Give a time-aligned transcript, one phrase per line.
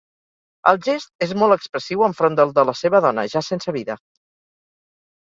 [0.69, 3.99] El gest és molt expressiu enfront del de la seva dona, ja sense vida.